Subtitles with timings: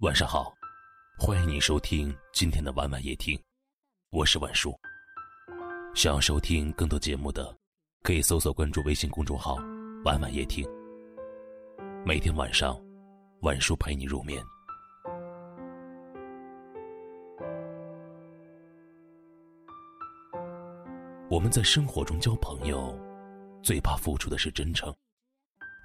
[0.00, 0.50] 晚上好，
[1.18, 3.38] 欢迎你收听今天的晚晚夜听，
[4.08, 4.74] 我是晚叔。
[5.94, 7.54] 想要收听更多节目的，
[8.02, 9.56] 可以搜索关注微信公众号
[10.06, 10.66] “晚晚夜听”。
[12.02, 12.80] 每天晚上，
[13.42, 14.42] 晚叔陪你入眠。
[21.28, 22.98] 我们在生活中交朋友，
[23.62, 24.90] 最怕付出的是真诚，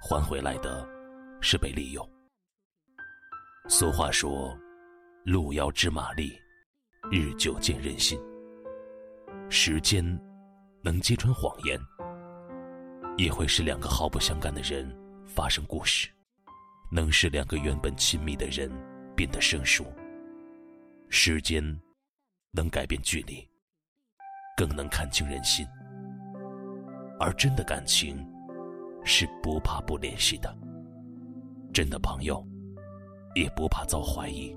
[0.00, 0.88] 换回来的
[1.42, 2.15] 是被利用。
[3.68, 4.56] 俗话说
[5.26, 6.38] ：“路遥知马力，
[7.10, 8.16] 日久见人心。”
[9.50, 10.04] 时间
[10.82, 11.76] 能揭穿谎言，
[13.16, 14.88] 也会使两个毫不相干的人
[15.26, 16.08] 发生故事，
[16.92, 18.70] 能使两个原本亲密的人
[19.16, 19.84] 变得生疏。
[21.08, 21.62] 时间
[22.52, 23.46] 能改变距离。
[24.56, 25.66] 更能看清人心，
[27.20, 28.26] 而真的感情
[29.04, 30.56] 是不怕不联系的。
[31.74, 32.42] 真的朋友
[33.36, 34.56] 也不怕遭怀疑，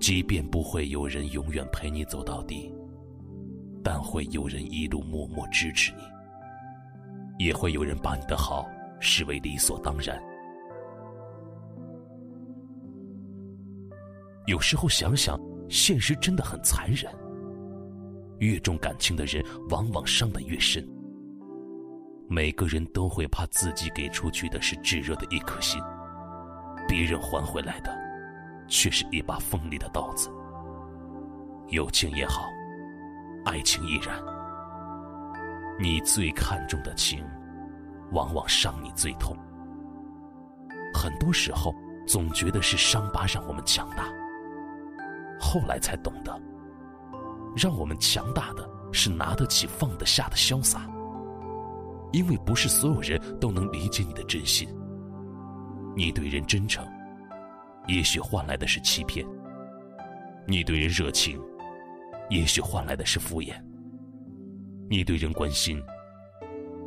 [0.00, 2.72] 即便不会有人永远陪你走到底，
[3.84, 5.92] 但会有人一路默默支持
[7.38, 8.66] 你，也会有人把你的好
[9.00, 10.18] 视为理所当然。
[14.46, 15.38] 有时候想想，
[15.68, 17.12] 现实真的很残忍。
[18.38, 20.86] 越重感情的人，往往伤得越深。
[22.30, 25.78] 每个人都会怕自己给出去的是炙热的一颗心，
[26.88, 27.90] 别人还回来的，
[28.68, 30.30] 却是一把锋利的刀子。
[31.68, 32.48] 友情也好，
[33.44, 34.16] 爱情亦然。
[35.78, 37.24] 你最看重的情，
[38.12, 39.36] 往往伤你最痛。
[40.94, 41.74] 很多时候，
[42.06, 44.04] 总觉得是伤疤让我们强大，
[45.38, 46.40] 后来才懂得。
[47.56, 50.88] 让我们强大的是拿得起放得下的潇洒，
[52.12, 54.68] 因为不是所有人都能理解你的真心。
[55.96, 56.86] 你对人真诚，
[57.88, 59.26] 也许换来的是欺骗；
[60.46, 61.40] 你对人热情，
[62.28, 63.54] 也许换来的是敷衍；
[64.88, 65.82] 你对人关心，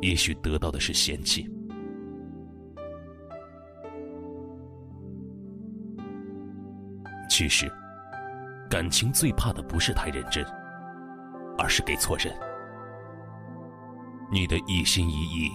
[0.00, 1.50] 也许得到的是嫌弃。
[7.28, 7.70] 其实，
[8.70, 10.42] 感情最怕的不是太认真。
[11.58, 12.34] 而是给错人。
[14.32, 15.50] 你的一心一意，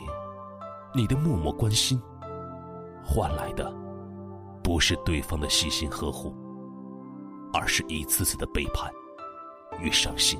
[0.94, 2.00] 你的默默关心，
[3.06, 3.72] 换来的
[4.64, 6.36] 不是对方的细心呵护，
[7.54, 8.92] 而是一次次的背叛
[9.80, 10.40] 与伤心。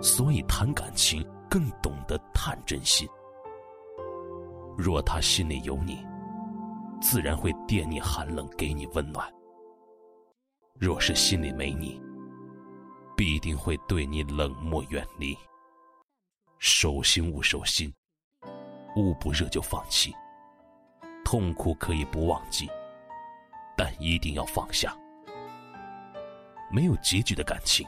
[0.00, 3.06] 所以谈感情更懂得探真心。
[4.78, 6.04] 若他心里有你，
[7.02, 9.26] 自然会惦你寒冷，给你温暖；
[10.74, 12.00] 若是心里没你，
[13.16, 15.36] 必定会对你冷漠远离。
[16.58, 17.92] 手心勿手心，
[18.96, 20.14] 捂不热就放弃。
[21.30, 22.70] 痛苦可以不忘记，
[23.76, 24.96] 但一定要放下。
[26.70, 27.86] 没有结局的感情，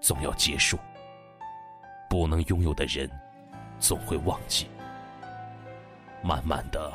[0.00, 0.78] 总要结束。
[2.08, 3.10] 不能拥有的人，
[3.80, 4.68] 总会忘记。
[6.22, 6.92] 慢慢的，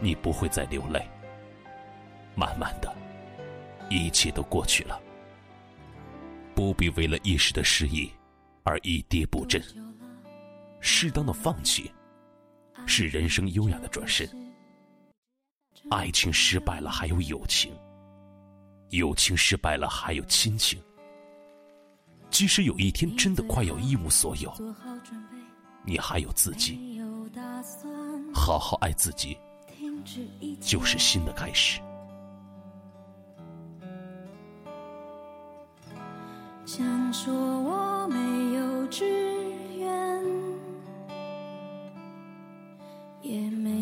[0.00, 1.08] 你不会再流泪。
[2.34, 2.92] 慢慢的，
[3.88, 5.00] 一切都过去了。
[6.56, 8.10] 不必为了一时的失意
[8.64, 9.62] 而一跌不振，
[10.80, 11.94] 适当的放弃
[12.84, 14.28] 是人生优雅的转身。
[15.90, 17.72] 爱情失败了还有友情，
[18.90, 20.80] 友情失败了还有亲情。
[22.30, 24.50] 即使有一天真的快要一无所有，
[25.84, 26.98] 你还有自己，
[28.34, 29.36] 好好爱自己，
[30.60, 31.80] 就是新的开始。
[36.64, 39.04] 想说我没有志
[39.76, 40.24] 愿，
[43.20, 43.81] 也没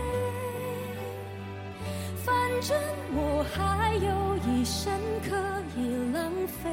[2.51, 2.77] 反正
[3.13, 4.91] 我还有一生
[5.23, 5.29] 可
[5.77, 5.79] 以
[6.13, 6.69] 浪费，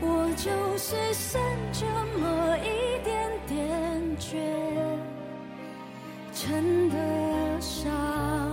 [0.00, 1.40] 我就是剩
[1.72, 1.86] 这
[2.18, 4.34] 么一点点倔，
[6.32, 8.47] 真的伤。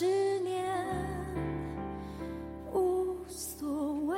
[0.00, 0.06] 十
[0.40, 0.64] 年
[2.72, 4.16] 无所谓。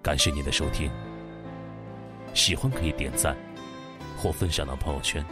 [0.00, 0.88] 感谢您的收听。
[2.34, 3.36] 喜欢可以点赞
[4.16, 5.26] 或分享到朋友圈，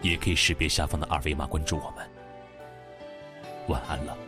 [0.00, 2.04] 也可以识别下方的二维码关注我们。
[3.68, 4.18] 晚安了。